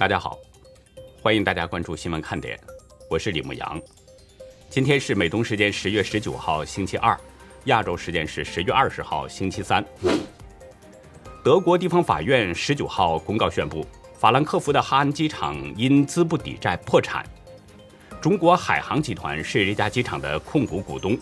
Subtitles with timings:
[0.00, 0.38] 大家好，
[1.20, 2.58] 欢迎大家关注新闻看点，
[3.10, 3.78] 我是李牧阳。
[4.70, 7.14] 今天是美东时间十月十九号星期二，
[7.64, 9.84] 亚洲时间是十月二十号星期三。
[11.44, 13.86] 德国地方法院十九号公告宣布，
[14.18, 17.22] 法兰克福的哈恩机场因资不抵债破产。
[18.22, 21.14] 中国海航集团是这家机场的控股股东。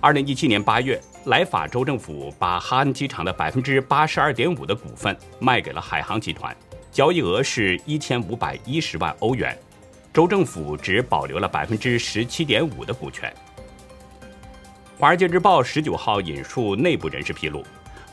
[0.00, 6.56] 二零一七年八月，莱法州政府把哈恩机场的百分之八十二点五的股份卖给了海航集团，
[6.92, 9.58] 交易额是一千五百一十万欧元，
[10.12, 13.32] 州政府只保留了百分之十七点五的股权。
[15.00, 17.64] 《华尔街日报》十九号引述内部人士披露，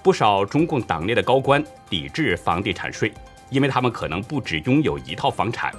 [0.01, 3.11] 不少中共党内的高官抵制房地产税，
[3.49, 5.75] 因为他们可能不只拥有一套房产。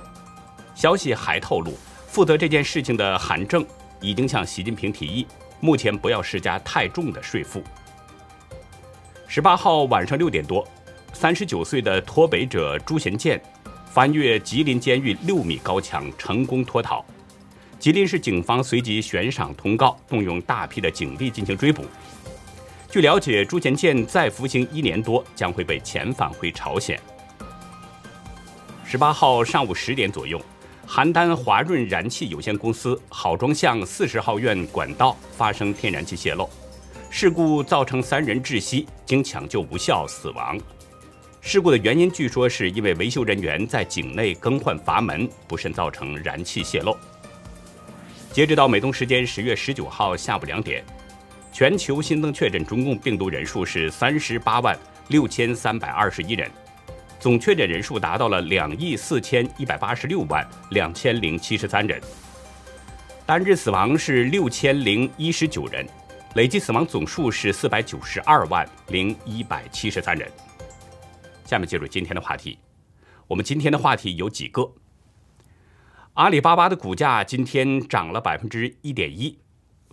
[0.74, 1.72] 消息还透露，
[2.06, 3.64] 负责这件事情的韩正
[4.02, 5.26] 已经向习近平提议。
[5.58, 7.62] 目前不要施加太重的税负。
[9.26, 10.66] 十八号晚上六点多，
[11.12, 13.40] 三十九岁的脱北者朱贤建
[13.86, 17.04] 翻越吉林监狱六米高墙，成功脱逃。
[17.78, 21.84] 吉林市警方随即悬赏通告，动用大批的警力进行追捕。
[22.90, 26.98] 据了解，朱贤建再服刑一年多，将会被遣返回朝鲜。
[28.84, 30.40] 十八号上午十点左右。
[30.88, 36.50] 邯郸华润燃气有限公司郝庄巷四十号院管道发生天然气泄漏，
[37.08, 40.58] 事故造成三人窒息，经抢救无效死亡。
[41.40, 46.96] 事故的原因据说是因为维修人员在井内更换阀门，不慎造成燃气泄漏。
[48.30, 50.84] 截止到美东时间十月十九号下午两点，
[51.50, 56.48] 全球新增确诊中共病毒人数是三十八万六千三百二十一人。
[57.18, 62.00] 总确诊人数达到了两亿四千一百八十六万两千零七十三人，
[63.26, 65.86] 单日死亡是六千零一十九人，
[66.34, 70.30] 累计死亡总数是四百九十二万零一百七十三人。
[71.50, 72.60] 下面进入今天的话题，
[73.26, 74.70] 我们今天的话题有几个：
[76.14, 79.36] 阿里巴巴的股价今天涨了百分之一点一，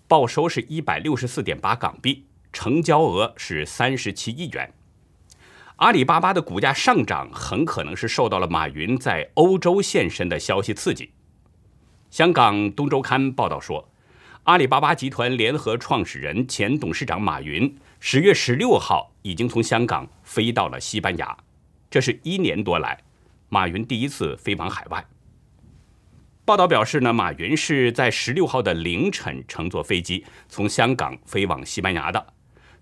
[0.07, 4.71] 报收是一百六十四点八港币，成交额是三十七亿元。
[5.77, 11.09] 阿里巴巴的股价上涨很可能是受到了马云在欧洲现身的消息刺激。
[12.11, 13.89] 香港《东周刊》报道说，
[14.43, 21.35] 阿里巴巴集团联合创始人、前董事长马云十月十六号已经从香港飞到了西班牙，
[21.89, 22.99] 这是一年多来
[23.49, 25.05] 马云第一次飞往海外。
[26.43, 32.33] 报道表示呢，马云是在十六号的凌晨乘坐飞机从香港飞往西班牙的。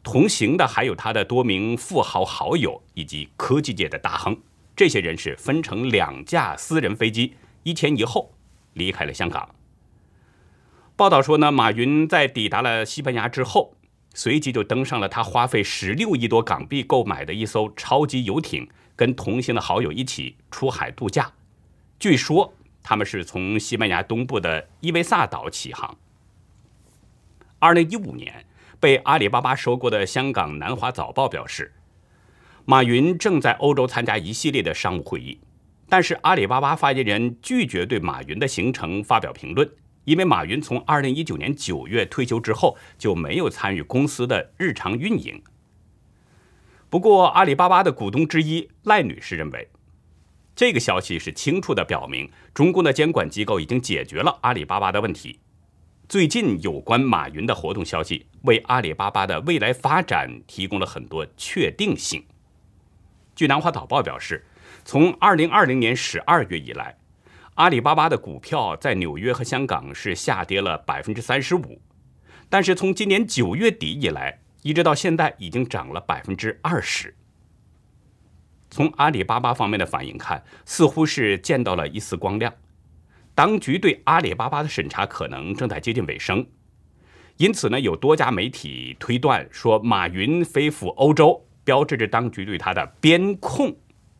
[0.03, 4.37] 同行的还有他的多名富豪好友以及科技界的大亨，
[4.75, 7.33] 这些人是分成两架私人飞机，
[7.63, 8.31] 一前一后
[8.73, 9.49] 离开了香港。
[10.95, 13.75] 报道说呢，马云在抵达了西班牙之后，
[14.13, 21.31] 随即就登上了他花费十六亿多港币购买的一艘超级游艇，跟同行的好友一起出海度假。
[21.99, 25.97] 据说他们是从西班牙东部的伊维萨岛起航。
[27.59, 28.45] 二零一五年。
[28.77, 31.73] 被阿里巴巴收购的香港南华早报表示，
[32.65, 35.39] 马云正在欧洲参加一系列的商务会议，
[35.89, 39.67] 但是阿里巴巴发言人拒绝对马云的行程发表评论，
[40.03, 45.41] 因为马云从2019年9月退休之后就没有参与公司的日常运营。
[46.95, 49.67] 不过，阿里巴巴的股东之一赖女士认为，
[50.55, 55.37] 这个消息是清楚地表明，中共的监管机构已经解决了阿里巴巴的问题。
[56.07, 62.23] 最近有关马云的活动消息，为阿里巴巴的未来发展提供了很多确定性。
[63.35, 64.45] 据南华早报表示，
[64.85, 66.97] 从2020年12月以来，
[67.55, 71.77] 阿里巴巴的股票在纽约和香港是下跌了35%，
[72.47, 77.15] 但是从今年9月底以来，一直到现在已经涨了百分之二十。
[78.71, 82.51] 从阿里巴巴方面的反应看，似乎是见到了一丝光亮。
[83.35, 86.43] 当局对阿里巴巴的审查可能正在接近尾声，
[87.37, 93.71] 因此呢，有多家媒体推断说，马云飞赴欧洲，标志着当局对他的边控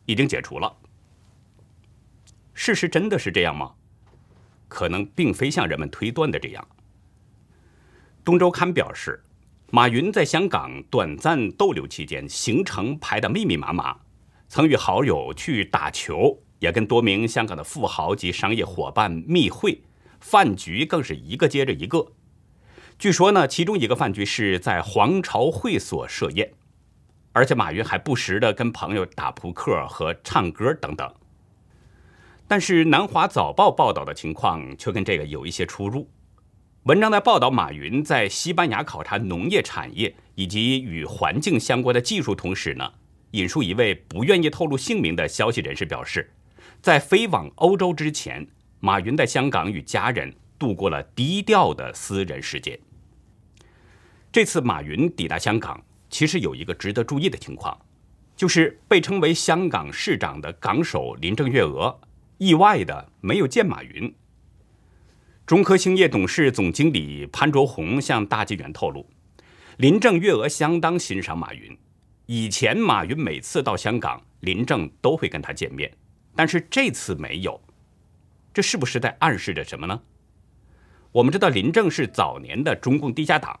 [0.04, 0.76] 已经解除了。
[2.54, 3.74] 事实真的是这样吗？
[4.68, 6.68] 可能并非像人们推断的这样。
[8.24, 9.20] 东周刊表示，
[9.70, 13.96] 马云在香港短暂逗留期间，行程排得密密麻麻，
[14.48, 16.42] 曾与好友去打球。
[16.58, 19.82] 也跟多名香港的富豪及商业伙伴密会，
[20.20, 22.12] 饭局更是一个接着一个。
[22.98, 26.54] 据说呢，其中一个饭局是在皇朝会所设宴，
[27.32, 31.12] 而且马云还不时的跟朋友打扑克和唱歌等等。
[32.48, 36.08] 但是南华早报报道的情况却跟这个有一些出入。
[36.86, 42.92] 文章在报道马云在西班牙考察农业产业以及与环境相关的技术同时呢，
[43.32, 46.32] 引述一位不愿意透露姓名的消息人士表示。
[46.80, 48.46] 在飞往欧洲之前，
[48.78, 52.78] 马云在香港与家人度过了低调的私人时间。
[54.30, 57.76] 这次马云抵达香港，其实有一个值得注意的情况，
[58.36, 62.00] 就是被称为香港市长的港首林郑月娥
[62.38, 64.14] 意外的没有见马云。
[65.46, 69.08] 中科兴业董事总经理潘卓宏向大纪元透露，
[69.76, 71.78] 林郑月娥相当欣赏马云，
[72.26, 75.88] 以前马云每次到香港，林郑都会跟他见面。
[76.34, 77.62] 但是这次没有，
[78.52, 80.02] 这是不是在暗示着什么呢？
[81.12, 83.60] 我们知道林郑是早年的中共地下党，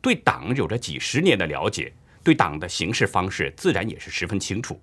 [0.00, 1.92] 对党有着几十年的了解，
[2.22, 4.80] 对党的行事方式自然也是十分清楚。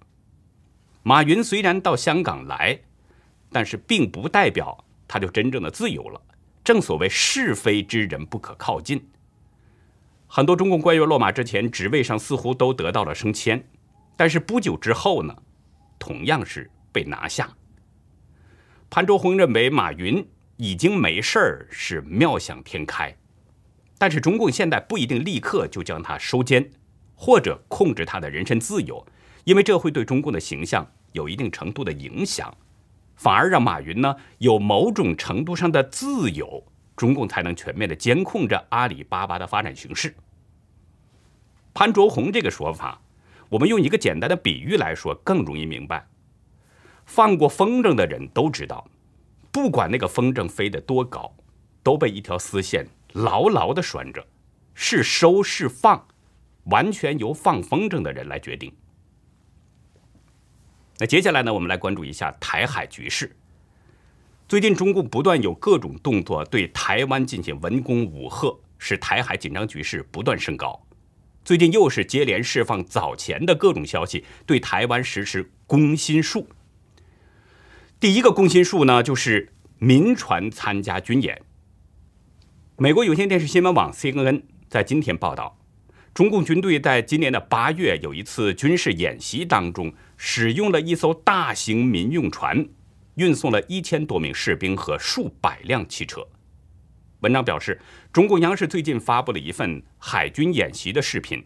[1.02, 2.78] 马云虽然到香港来，
[3.50, 6.22] 但是并不代表他就真正的自由了。
[6.64, 9.08] 正所谓是非之人不可靠近。
[10.28, 13.68] 很多中共官员落马之前，职位上似乎都得到了升迁，
[14.16, 15.36] 但是不久之后呢，
[15.98, 16.70] 同样是。
[16.94, 17.50] 被拿下。
[18.90, 20.28] 潘卓宏认为马云
[20.58, 23.16] 已经没事儿，是妙想天开。
[23.98, 26.70] 但是中共现在不一定立刻就将他收监，
[27.16, 29.08] 或者控制他的人身自由，
[29.46, 32.54] 因为这会对中共的形象有一定程度的影响，
[33.22, 36.66] 反而让马云呢有某种程度上的自由，
[36.96, 40.16] 中共才能全面的监控着阿里巴巴的发展形势。
[41.72, 43.00] 潘卓宏这个说法，
[43.48, 46.08] 我们用一个简单的比喻来说，更容易明白。
[47.06, 48.90] 放过风筝的人都知道，
[49.52, 51.32] 不管那个风筝飞得多高，
[51.84, 54.26] 都被一条丝线牢牢地拴着，
[54.74, 56.08] 是收是放，
[56.64, 58.74] 完全由放风筝的人来决定。
[61.02, 63.36] 那接下来呢，我们来关注一下台海局势。
[64.48, 70.80] 最近中共不断有各种动作对台湾进行文攻武吓，使台海紧张局势不断升高。
[71.44, 76.48] 最近又是接连释放早前的各种消息，对台湾实施攻心术。
[78.00, 81.42] 第一个攻心术呢，就是民船参加军演。
[82.78, 85.58] 美国有线电视新闻网 CNN 在今天报道，
[86.14, 89.92] 中共军队在今年的八月有一次军事演习当中，
[90.24, 92.64] 使用了一艘大型民用船，
[93.16, 96.24] 运送了一千多名士兵和数百辆汽车。
[97.22, 97.82] 文章表示，
[98.14, 101.44] 中共央视最近发布了一份海军演习的视频，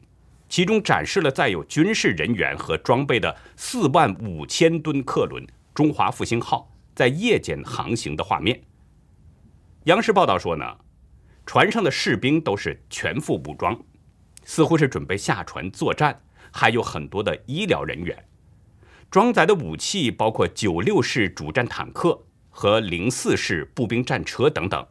[0.50, 5.42] 其中展示了载有军事人员和装备的四万五千吨客轮。
[5.74, 8.62] 中华复兴号在夜间航行的画面。
[9.86, 10.66] 央视报道说呢，
[11.46, 13.82] 船上的士兵都是全副武装，
[14.44, 18.22] 似乎是准备下船作战，还有很多的医疗人员。
[19.16, 24.86] 装载的武器包括九六式主战坦克和零四式步兵战车等等。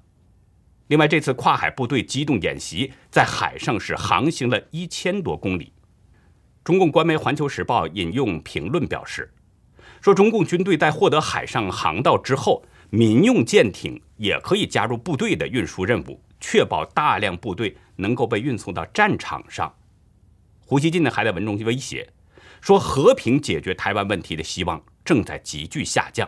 [0.87, 5.75] 另外，这次跨海部队机动演习在海上是航行了一千多公里。
[6.65, 9.31] 中共官媒《环球时报》引用评论表示。
[10.01, 19.71] 说中共军队在获得海上航道之后，民用舰艇也可以加入部队的运输任务，确保大量部队能够被运送到战场上。
[20.65, 22.09] 胡锡进呢还在文中威胁，
[22.65, 26.27] 说和平解决台湾问题的希望正在急剧下降。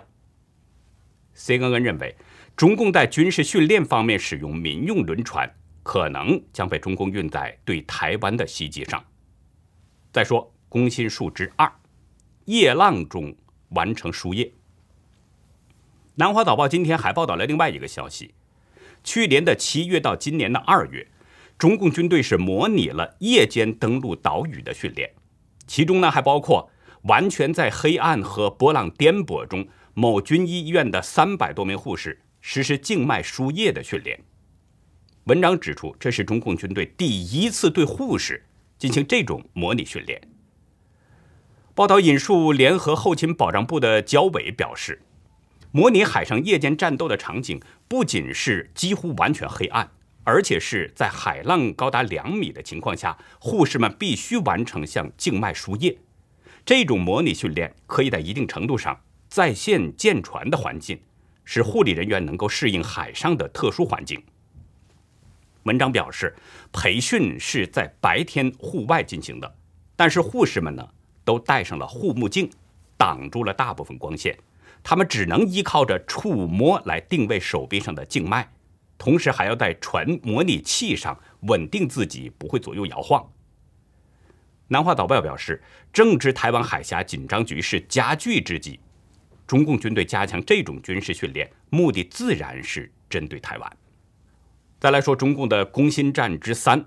[1.34, 2.14] CNN 认为，
[2.54, 5.50] 中共在军事训练方面使用民用轮船，
[5.82, 9.02] 可能将被中共运在对台湾的袭击上。
[10.12, 11.72] 再说攻心术之二，
[12.44, 13.34] 夜浪中。
[13.70, 14.52] 完成输液。
[16.14, 18.32] 南华早报今天还报道了另外一个消息：
[19.02, 21.08] 去年的七月到今年的二月，
[21.58, 25.10] 中共军队是模拟了夜间登陆岛屿的训练，
[25.66, 26.70] 其中呢还包括
[27.02, 34.20] 完全在黑暗和波浪颠簸中，某军医医院的三百多名护士实施静脉输液的训练。
[35.24, 38.44] 文章指出，这是中共军队第一次对护士
[38.78, 40.20] 进行这种模拟训练。
[41.74, 45.02] 报道引述联合后勤保障部的焦伟表示，
[45.72, 49.90] 模拟海上夜间战斗的场景不仅是几乎完全黑暗，
[50.26, 55.96] 而且是在海浪高达两米的情况下，护士们必须完成向静脉输液。
[56.64, 61.00] 这种模拟训练可以在一定程度上再现舰船的环境，
[61.44, 64.20] 使护理人员能够适应海上的特殊环境。
[65.62, 66.34] 文章表示，
[66.72, 69.54] 培训是在白天户外进行的，
[69.94, 70.88] 但是护士们呢？
[71.24, 72.50] 都戴上了护目镜，
[72.96, 74.36] 挡住了大部分光线，
[74.82, 78.48] 他们只能依靠着触摸来定位手臂上的静脉，
[78.98, 83.26] 同时还要在船模拟器上稳定自己不会左右摇晃。
[84.68, 85.62] 南华早报表示，
[85.92, 88.80] 正值台湾海峡紧张局势加剧之际，
[89.46, 93.76] 中共军队加强这种军事训练，目的自然是针对台湾。
[94.80, 96.86] 再来说中共的攻心战之三，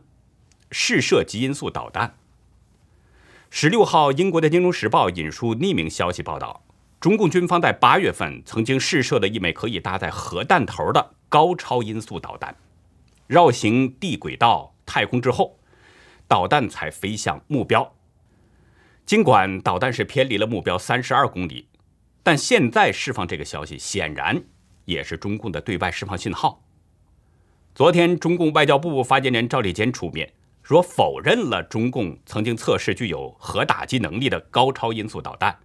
[0.71, 2.15] 试射极音速导弹。
[3.49, 6.63] 十六号，英国的《金融时报》引述匿名消息报道，
[6.99, 12.53] 中共军方在八月份曾经试射了一枚可以搭载核弹头的高超音速导弹，
[13.25, 15.57] 绕行地轨道太空之后，
[16.27, 17.95] 导弹才飞向目标。
[19.05, 21.69] 尽管导弹是偏离了目标三十二公里，
[22.21, 24.43] 但现在释放这个消息，显然
[24.83, 26.65] 也是中共的对外释放信号。
[27.73, 35.57] 昨天，中共外交部发言人赵立坚出面说，否认了中共曾经测试具有核打击能力的高超音速导弹。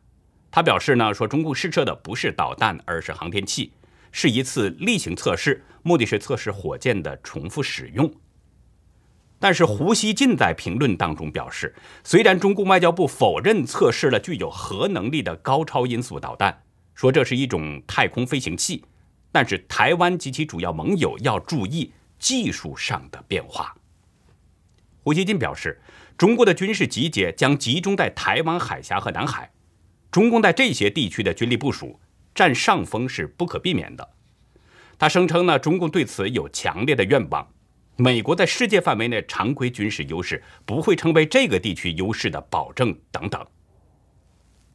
[0.54, 3.72] 他表示呢，说中共试射的不是导弹，而是航天器，
[4.12, 8.08] 是一次例行测试，目的是测试火箭的重复使用。
[9.40, 16.62] 但是胡锡进在评论当中表示，虽然中共外交部否认测试了具有核能力的高超音速导弹，
[16.94, 18.84] 说这是一种太空飞行器，
[19.32, 23.74] 但是台湾及其主要盟友要注意技术上的变化。
[25.02, 25.82] 胡锡进表示，
[26.16, 29.50] 中国的军事集结将集中在台湾海峡和南海。
[30.14, 31.98] 中共在这些地区的军力部署
[32.36, 34.08] 占上风是不可避免的。
[34.96, 37.44] 他声称呢，中共对此有强烈的愿望。
[37.96, 43.44] 美国在世界范围内常规军事优势不会成为这个地区优势的保证等等。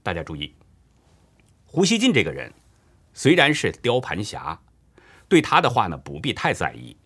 [0.04, 0.54] 大家注意，
[1.64, 2.52] 胡锡进这个人
[3.14, 4.60] 虽然是雕盘侠，
[5.30, 6.98] 对他的话呢不必太在意，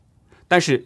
[0.48, 0.84] 但是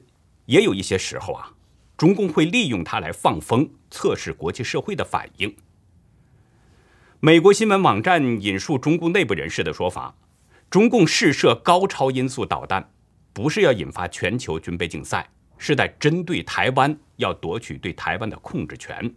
[0.48, 1.50] 也有一些时候啊，
[1.96, 5.56] 中共会利用他来放风，测试国际社会的反应。
[7.20, 10.14] 美国新闻网站引述中共内部人士的说法：，
[10.70, 12.88] 中共试射高超音速导弹，
[13.34, 19.12] 不是要引发全球军备竞赛，是在针对台湾，要夺取对台湾的控制权。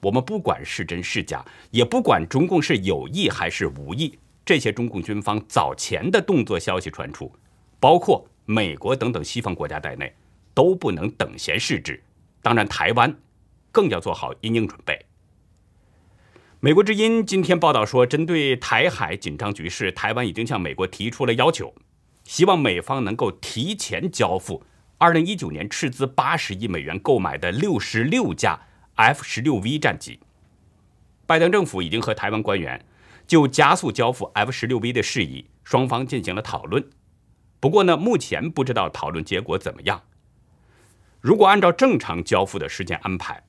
[0.00, 7.32] 我们不管是真是假，也不管中共是有意还是无意，这些中共军方早前的动作消息传出，
[7.78, 10.12] 包括美国等等西方国家在内，
[10.52, 12.02] 都不能等闲视之。
[12.42, 13.16] 当然，台湾
[13.70, 15.00] 更要做好因应准备。
[16.62, 21.74] 美国之音今天报道说，针对台海紧张局势，台湾已经向美国提出了要求，
[22.24, 24.62] 希望美方能够提前交付
[24.98, 28.60] 2019年斥资80亿美元购买的66架
[28.96, 30.20] F-16V 战机。
[31.24, 32.84] 拜登政府已经和台湾官员
[33.26, 36.86] 就加速交付 F-16V 的事宜，双方进行了讨论。
[37.58, 40.02] 不过呢，目前不知道讨论结果怎么样。
[41.22, 43.42] 如果按照正常交付的时间安排，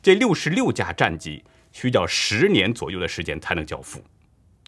[0.00, 1.42] 这66架战机。
[1.74, 4.00] 需要十年左右的时间才能交付，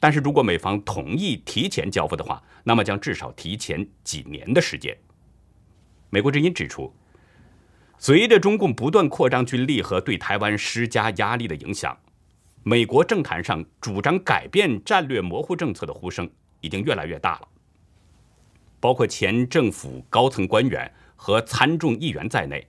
[0.01, 4.95] 但是如果美方同意提前交付的话，那么将至少提前几年的时间。
[6.11, 6.93] 美国之音指出，
[7.97, 11.97] 随着中共不断扩张军力和对台湾施加压力的影响，
[12.65, 16.29] 美国政坛上主张改变战略模糊政策的呼声
[16.61, 17.49] 已经越来越大了。
[18.81, 22.67] 包括前政府高层官员和参众议员在内。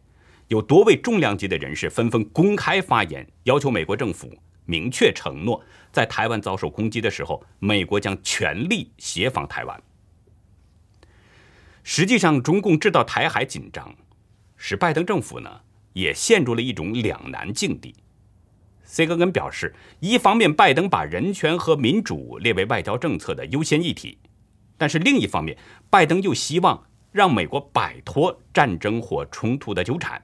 [0.47, 4.33] 有多位重量级的人士纷纷公开发言，要求美国政府
[4.65, 5.61] 明确承诺，
[5.91, 9.81] 在台湾遭受攻击的时候，美国将全力协防台湾。
[11.83, 13.93] 实际上，中共制造台海紧张，
[14.55, 15.61] 使拜登政府呢
[15.93, 17.93] 也陷入了一种两难境地。
[18.83, 24.17] C 格根表示，一方面，拜登把人权和民主列为外交政策的优先议题，
[24.77, 25.57] 但是另一方面，
[25.89, 30.21] 拜登又希望让美国摆脱战争或冲突的纠缠。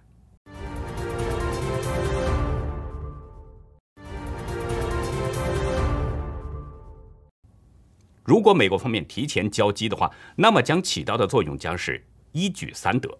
[8.23, 13.19] 如果美国方面提前交机的话，那么将起到的作用将是一举三得。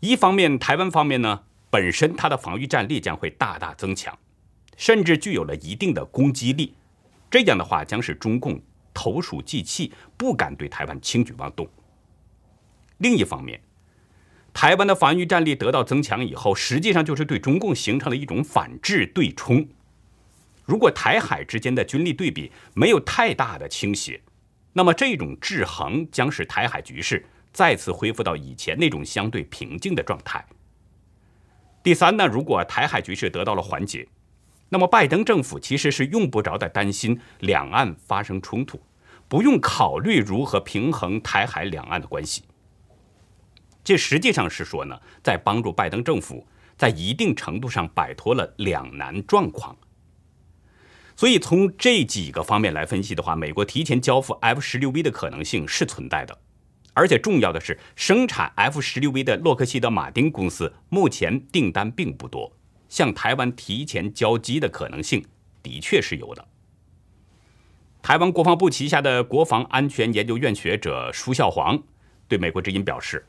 [0.00, 4.18] 一方面，台湾方面呢本身它的防御战力将会大大增强，
[4.76, 6.74] 甚至具有了一定的攻击力。
[7.30, 8.60] 这样的话，将使中共
[8.92, 11.68] 投鼠忌器，不敢对台湾轻举妄动。
[12.98, 13.60] 另一方面，
[14.52, 19.68] 台湾的防御战力得到增强以后，实际上就是对中共形成了一种反制对冲。
[20.72, 24.18] 如果台海之间的军力对比没有太大的倾斜，
[24.72, 30.42] 那么这种制衡将使台海局势再次恢复到以前那种相对平静的状态。
[31.82, 34.08] 第三呢，如果台海局势得到了缓解，
[34.70, 38.80] 那么拜登政府其实是用不着再担心两岸发生冲突，
[39.28, 42.44] 不用考虑如何平衡台海两岸的关系。
[43.84, 46.46] 这实际上是说呢，在帮助拜登政府
[46.78, 49.76] 在一定程度上摆脱了两难状况。
[51.22, 56.36] 所以从这几个方面来分析的话，美国提前交付 F 十六 V 的可能性是存在的，
[56.94, 62.52] 而且重要的是，生产 F 十六 V 的洛克希德马丁公司目前订单并不多，
[62.88, 65.24] 向台湾提前交机的可能性
[65.62, 66.44] 的确是有的。
[68.02, 71.80] 台湾国防部旗下的国防安全研究院学者舒孝煌
[72.26, 73.24] 对美国之音表示，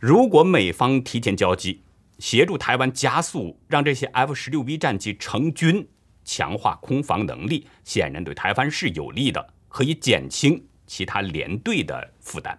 [0.00, 1.82] 如果美方提前交机，
[2.18, 5.86] 协助台湾加速让这些 F 十六 V 战机成军。
[6.26, 12.58] 强化空防能力，显然对台湾是有利的，可以减轻其他连队的负担。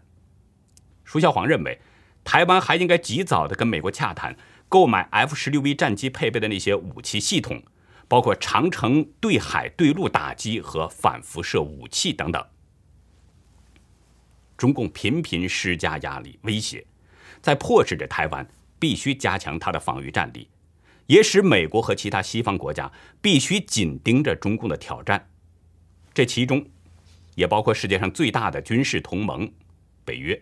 [1.03, 1.79] 舒孝煌认为，
[2.23, 4.35] 台湾还应该及早的跟美国洽谈，
[4.67, 7.61] 购买 F 十六 V 战机配备的那些武器系统，
[8.07, 12.43] 包括长城对海对陆打击和反辐射武器等等。
[14.57, 16.85] 中共频频施加压力威胁，
[17.41, 18.47] 在迫使着台湾
[18.79, 20.49] 必须加强它的防御战力。
[21.07, 25.29] 也使美国和其他西方国家必须紧盯着中共的挑战，
[26.13, 26.65] 这其中
[27.35, 29.51] 也包括世界上最大的军事同盟
[30.05, 30.41] 北约。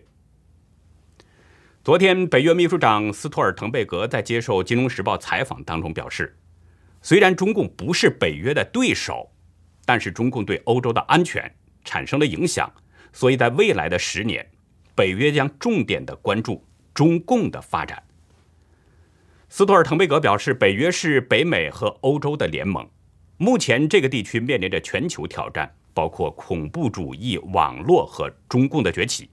[1.82, 6.36] 昨天，北约秘书长斯托尔滕贝格在接受《金融时报》采访当中表示，
[7.00, 9.30] 虽然中共不是北约的对手，
[9.84, 11.54] 但是中共对欧洲的安全
[11.84, 12.68] 产生了影响，
[13.12, 14.44] 所以在未来的十年，
[14.96, 18.02] 北约将重点的关注中共的发展。
[19.56, 22.86] 斯托尔滕贝格表示，北约是北美和欧洲的联盟。
[23.38, 29.30] 目前，这个地区面临着全球挑战，包括恐怖主义、网络和中共的崛起。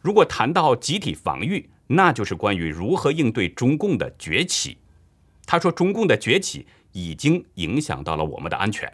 [0.00, 4.78] 如果谈到集体防御，那就是关于如何应对中共的崛起。
[5.44, 8.90] 他说，中共的崛起已经影响到了我们的安全。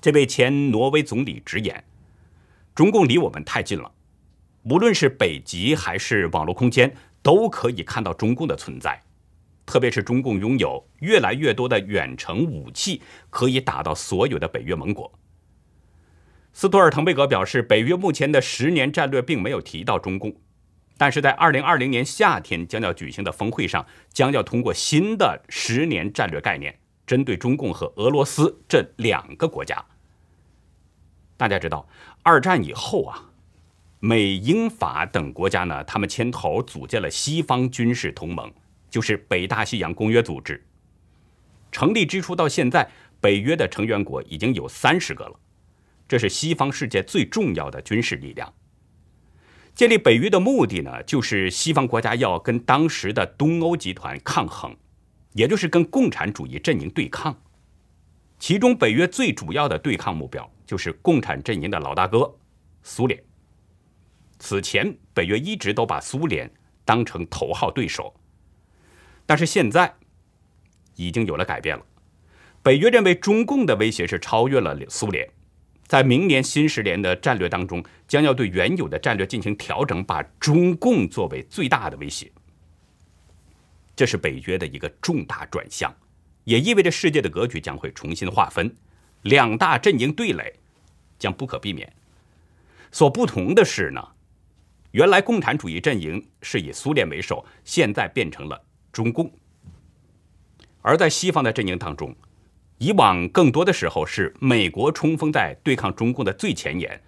[0.00, 1.84] 这位前挪威总理直言，
[2.74, 3.92] 中共离我们太近了，
[4.64, 6.96] 无论是北极还是网络空间。
[7.26, 9.02] 都可以看到中共的存在，
[9.66, 15.12] 特别是中共拥有越来越多的远程武器，可以打到所有的北约盟国。
[16.52, 20.36] 斯托尔滕贝格表示，北约目前的十年战略并没有提到中共，
[20.96, 29.84] 但是在二零二零年夏天将要举行的峰会上，将要通过新的十年战略概念，针对中共和俄罗斯这两个国家。
[31.36, 31.88] 大家知道，
[32.22, 33.32] 二战以后啊。
[34.00, 38.52] 美、英、法等国家呢，他们牵头组建了西方军事同盟，
[38.90, 40.62] 就是北大西洋公约组织。
[41.72, 42.88] 成立之初到现在，
[43.20, 45.40] 北约的成员国已经有三十个了，
[46.06, 48.52] 这是西方世界最重要的军事力量。
[49.74, 54.74] 建立北约的目的呢，就是西方国家要跟当时的东欧集团抗衡，
[55.32, 57.36] 也就是跟共产主义阵营对抗。
[58.38, 62.36] 其中，北约最主要的对抗目标就是共产阵营的老大哥——
[62.82, 63.22] 苏联。
[64.38, 66.50] 此前，北约一直都把苏联
[66.84, 68.14] 当成头号对手，
[69.24, 69.94] 但是现在
[70.94, 71.84] 已经有了改变了。
[72.62, 75.28] 北约认为中共的威胁是超越了苏联，
[75.86, 82.30] 在明年新十年的战略当中，将要对原有的战略进行调整，把中共作为最大的威胁。
[83.94, 85.94] 这是北约的一个重大转向，
[86.44, 88.74] 也意味着世界的格局将会重新划分，
[89.22, 90.52] 两大阵营对垒
[91.18, 91.90] 将不可避免。
[92.92, 94.06] 所不同的是呢？
[94.92, 98.60] 原来共产主义阵营是以苏联为首，现在变成了
[98.92, 99.30] 中共。
[100.80, 102.14] 而在西方的阵营当中，
[102.78, 107.02] 以往更多的时候是美国冲锋在对抗中共的最前沿，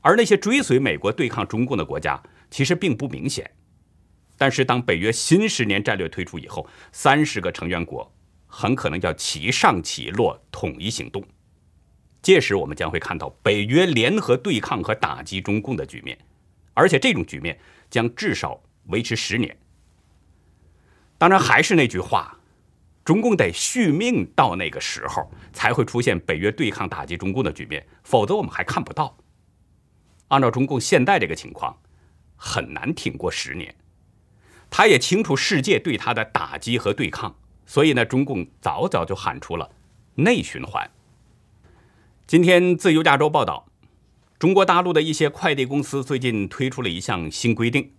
[0.00, 3.50] 而那些追随美国对抗中共的国家其实并不明显。
[4.36, 8.10] 但是当北约新十年战略推出以后，三十个成员国
[8.46, 11.22] 很可能要齐上齐落，统一行动。
[12.22, 16.18] 届时我们将会看到北约联合对抗和打击中共的局面。
[16.74, 17.58] 而且这种局面
[17.90, 19.56] 将至少维持十年。
[21.18, 22.38] 当然，还是那句话，
[23.04, 29.16] 中共得续命到那个时候，才会出现北约对抗打击中共的局面，否则我们还看不到。
[30.28, 31.76] 按照中共现在这个情况，
[32.36, 33.74] 很难挺过十年。
[34.70, 39.70] 他也清楚世界对他的打击和对抗，所以呢，中共早早就喊出了
[40.14, 40.88] 内循环。
[42.26, 43.69] 今天，自由亚洲报道。
[44.40, 47.92] 中国大陆的一些快递公司最近推出了一项新规定：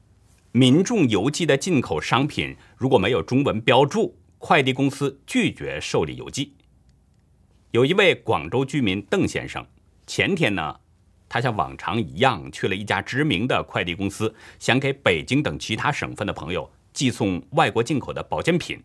[0.51, 6.56] 民众邮寄的进口商品如果没有中文标注，快递公司拒绝受理邮寄。
[7.69, 9.63] 有一位广州居民邓先生，
[10.08, 10.77] 前天呢，
[11.30, 18.82] 他像往常一样去了一家知名的快递公司，想给北京等其他省份的朋友寄送外国进口的保健品，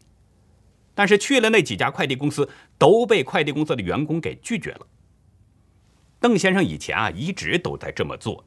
[0.94, 4.86] 但是去了那几家快递公司，都被快递公司的员工给拒绝了。
[6.26, 8.44] 邓先生以前啊一直都在这么做，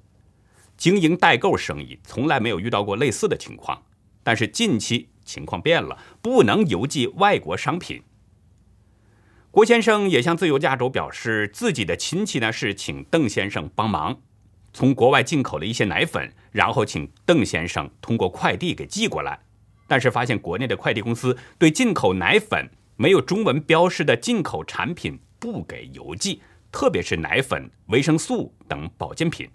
[0.76, 3.82] 经营代购生意，从来没有遇到过类似的情况。
[4.22, 8.04] 但是近期情况变了，不能邮寄外国商品。
[9.50, 14.20] 郭先生也向自由亚洲表示，自己的亲戚呢是请邓先生帮忙，
[14.74, 19.40] 从国外进口了一些奶粉，然后请邓先生通过快递给寄过来。
[19.88, 26.42] 但是发现国内的快递公司对进口奶粉没有中文标识的进口产品不给邮寄。
[26.72, 29.50] 特别是奶粉、维生素等保健品。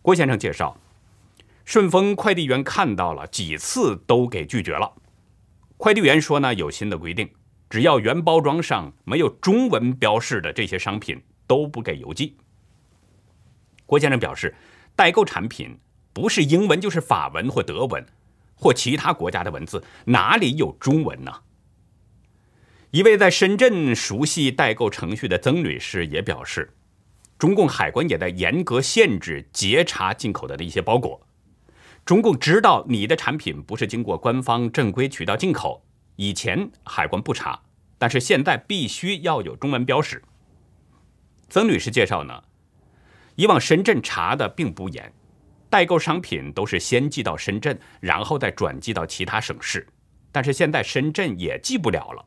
[0.00, 0.76] 郭先生介绍，
[1.64, 4.90] 顺丰快递员看到了几次都给拒绝了。
[5.76, 7.28] 快递员说呢，有新的规定，
[7.68, 12.36] 只要原包装上没有中文标示的这些商品都不给邮寄。
[13.84, 14.54] 郭先生表示，
[14.96, 15.78] 代购产品
[16.12, 18.04] 不是英文就是法文或德文
[18.56, 21.32] 或其他国家的文字，哪里有中文呢？
[22.90, 26.72] 一位在深圳熟悉代购程序的曾女士也表示，
[27.38, 31.20] 中共海关也在严格限制截查进口的那些包裹。
[32.06, 35.84] 中共知道你的产品不是经过官方正规渠道进口，
[36.16, 37.60] 以前海关不查，
[37.98, 40.22] 但是现在必须要有中文标识。
[41.50, 42.42] 曾女士介绍呢，
[43.34, 45.12] 以往深圳查的并不严，
[45.68, 49.86] 代购商品都是先寄到深圳，然后再转寄到其他省市，
[50.32, 52.24] 但是现在深圳也寄不了了。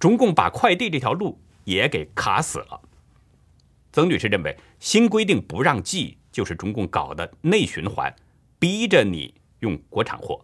[0.00, 2.80] 中共把快递这条路也给卡死了。
[3.92, 8.12] 曾女士认为，新规定不让寄，就是中共搞的内循环，
[8.58, 10.40] 逼着你用国产货。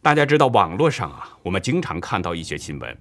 [0.00, 2.98] 大家知道，网络上啊，我们经常看到一些新闻，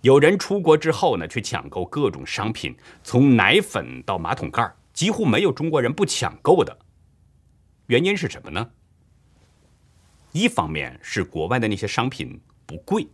[0.00, 6.78] 有人出国之后呢，去抢购各种商品，从奶粉到马桶盖，几乎没有中国人不抢购的。
[7.88, 8.70] 原因是什么呢？
[10.32, 13.06] 一方面是国外的那些商品不贵。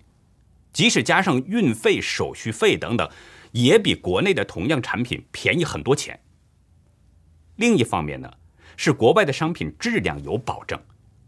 [0.77, 3.11] 即使加上运费、手续费等等，
[3.53, 6.21] 也比国内的同样产品便宜很多钱。
[7.55, 8.31] 另一方面呢，
[8.77, 10.79] 是国外的商品质量有保证，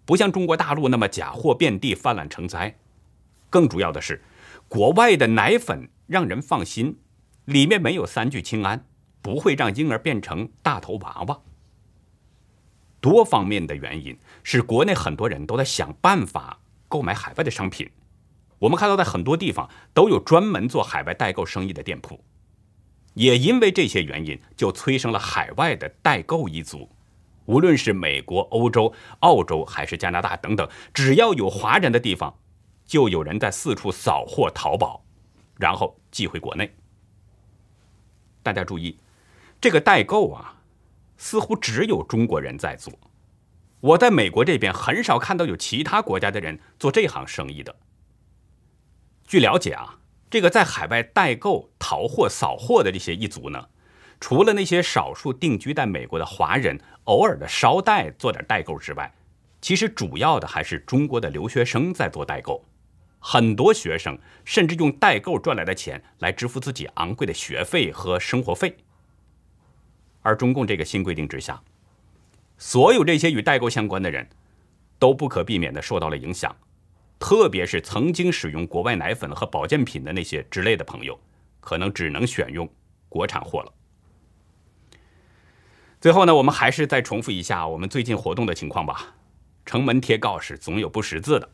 [0.05, 2.77] 不像中国大陆那么假货遍地、泛滥成灾。
[3.49, 4.23] 更主要的是，
[4.69, 6.99] 国外的奶粉让人放心，
[7.47, 8.85] 里面没有三聚氰胺，
[9.23, 11.41] 不会让婴儿变成大头娃娃。
[13.01, 17.89] 多方面的原因是国内很多人都在想办法购买海外的商品。
[18.59, 22.25] 我们看到，在很多地方都有专门做海外代购生意的店铺，
[23.15, 26.91] 也因为这些原因，就催生了海外的代购一族。
[27.47, 32.37] 无论是美国、欧洲、澳洲还是加拿大等等，只要有华人的地方，
[32.85, 35.03] 就有人在四处扫货淘宝，
[35.57, 36.71] 然后寄回国内。
[38.43, 38.99] 大家注意，
[39.61, 40.61] 这个代购啊，
[41.17, 42.93] 似乎只有中国人在做。
[43.81, 47.75] 我在美国这边很少看到有其他国家的人做这行生意的。
[49.29, 49.99] 据了解啊，
[50.31, 53.69] 这个在海外代购、淘货、扫货的这些一族呢，
[54.19, 59.13] 除了那些少数定居在美国的华人偶尔的捎带做点代购之外，
[59.61, 62.65] 其实主要的还是中国的留学生在做代购。
[63.19, 68.79] 很多学生甚至用代购赚来的钱来支付自己昂贵的学费和生活费。
[70.23, 71.63] 而中共这个新规定之下，
[72.57, 74.27] 所有这些与代购相关的人
[74.99, 76.57] 都不可避免的受到了影响。
[77.19, 81.19] 特别是曾经使用国外奶粉和保健品的那些之类的朋友，
[81.61, 82.69] 可能只能选用
[83.09, 83.73] 国产货了。
[86.01, 89.15] 最后呢，我们还是再重复一下我们最近活动的情况吧。
[89.67, 91.49] 城门贴告示总有不识字的，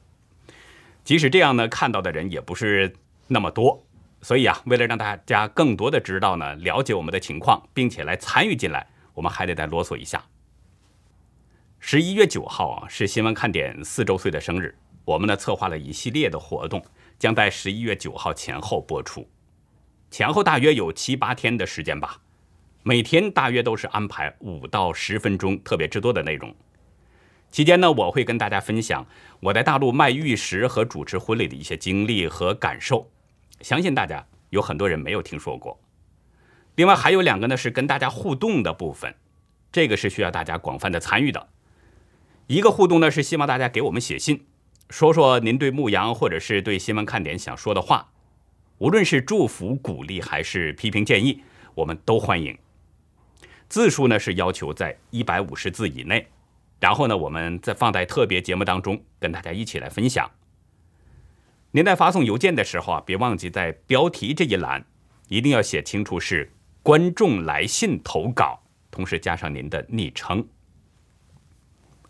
[1.02, 2.94] 即使这样呢，看到的人也不是
[3.26, 3.86] 那么多。
[4.20, 10.24] 所以啊，为了让大家更多的知道呢，了解我们的情况，并且来参与进来，我们还得再啰嗦一下。
[11.80, 14.74] 十一月九号啊，是新闻看点四周岁的生日。
[15.04, 16.84] 我们呢策划了一系列的活动，
[17.18, 19.28] 将在十一月九号前后播出，
[20.10, 22.20] 前后大约有七八天的时间吧。
[22.82, 26.54] 每天大约都是安排五到十分钟特别之多的内容。
[27.50, 29.06] 期间呢，我会跟大家分享
[29.40, 33.10] 我在大陆卖玉石和主持婚礼的一些经历和感受，
[33.60, 35.80] 相信大家有很多人没有听说过。
[36.74, 39.14] 另外还有两个呢是跟大家互动的部分，
[39.70, 41.48] 这个是需要大家广泛的参与的。
[42.48, 44.44] 一个互动呢是希望大家给我们写信。
[44.90, 48.12] 说说您对牧羊或者是对新闻看点想说的话，
[48.78, 51.42] 无论是祝福、鼓励还是批评建议，
[51.74, 52.56] 我们都欢迎。
[53.68, 56.28] 字数呢是要求在一百五十字以内，
[56.78, 60.30] 然后呢我们再放在特别节目当中跟大家一起来分享。
[61.72, 64.84] 您在发送邮件的时候啊，别忘记在标题这一栏
[65.28, 70.46] 一定要写清楚是观众来信投稿，同时加上您的昵称。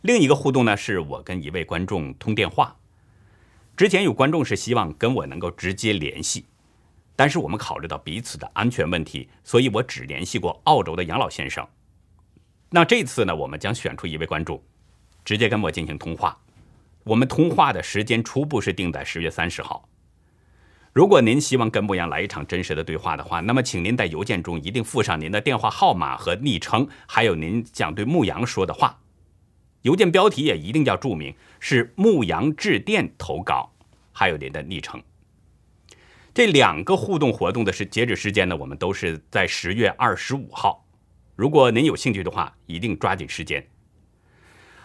[0.04, 2.76] 另一个互动呢，是我跟一位观众通电话。
[3.74, 6.44] 之前有观众是希望跟我能够直接联系，
[7.16, 11.66] 但是我们考虑到彼此的安全问题，所以我只联系过澳洲的杨老先生。
[12.68, 14.62] 那这次呢，我们将选出一位观众，
[15.24, 16.38] 直接跟我进行通话。
[17.04, 19.88] 我们通话的时间初步是定在十月三十号。
[20.92, 29.00] 如果您希望跟牧羊来一场真实的对话的话，那么请您在邮件中一定附上您的电话号码和昵称，还有您想对牧羊说的话。
[29.84, 33.70] 邮件标题也一定要注明是牧羊致电投稿，
[34.12, 35.02] 还有您的昵称。
[36.32, 40.86] 这两个互动活动的是截止时间呢，我们都是在十月二十五号。
[41.36, 43.68] 如果您有兴趣的话，一定抓紧时间。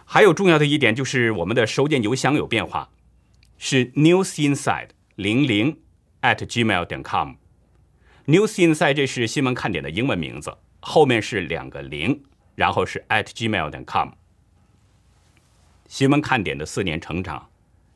[0.03, 2.89] 还有重要的一点就是我们的收件邮箱有变化，
[3.57, 5.79] 是 newsinside 零零
[6.21, 7.35] at gmail 点 com。
[8.25, 12.21] News Inside 这是新闻看点的英文名字，后面是两个零，
[12.55, 14.09] 然后是 at gmail 点 com。
[15.89, 17.49] 新闻看点的四年成长，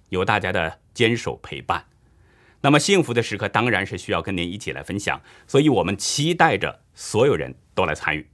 [0.10, 1.86] 有大家的坚守陪伴。
[2.62, 8.27] 那么幸福的时刻当然是需要跟您一起来分享，所以我们期待着所有人都来参与。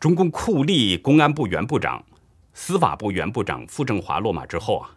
[0.00, 2.04] 中共酷吏公安部原部长、
[2.54, 4.96] 司法部原部长傅政华落马之后啊，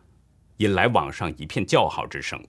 [0.58, 2.44] 引来网上一片叫好之声。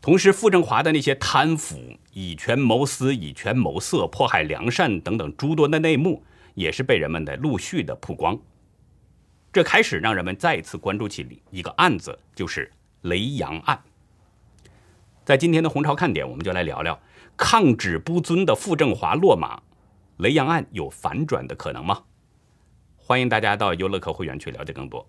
[0.00, 6.24] 同时，傅政华的那些贪腐、以权谋私、以权谋色、迫害良善等等诸多的内幕，
[6.54, 8.38] 也是被人们的陆续的曝光。
[9.52, 12.70] 这开始让人们再一次关注起一个案子，就是
[13.02, 13.82] 雷洋案。
[15.24, 17.00] 在今天的红潮看点，我们就来聊聊
[17.36, 19.62] 抗旨不遵的傅政华落马。
[20.18, 22.04] 雷洋案有反转的可能吗？
[22.96, 25.08] 欢迎大家到优乐客会员去了解更多。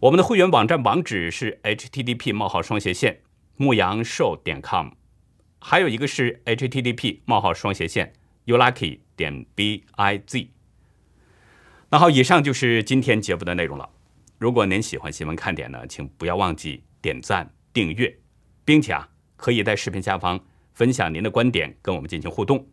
[0.00, 3.20] 我们的会员网站网址是 http: 冒号双斜线
[3.56, 4.88] 牧羊兽点 com，
[5.60, 8.12] 还有一个是 http: 冒号双斜线
[8.46, 10.48] youlucky 点 biz。
[11.90, 13.88] 那好，以上就是今天节目的内容了。
[14.38, 18.18] 如果您喜欢新闻看点呢，请不要忘记点赞、订阅，
[18.64, 20.40] 并且啊，可以在视频下方
[20.72, 22.66] 分享您的观点，跟我们进行互动。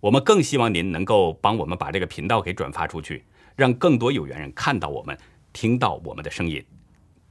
[0.00, 5.18] 我们更希望您能够帮我们把这个频道给转发出去，让更多有缘人看到我们，
[5.52, 6.64] 听到我们的声音。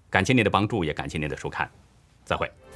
[0.10, 1.70] 感谢您的帮助，也感谢您的收看，
[2.24, 2.67] 再会。